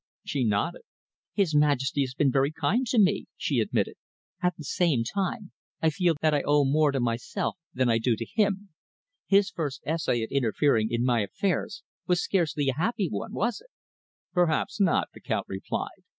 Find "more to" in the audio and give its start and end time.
6.65-6.99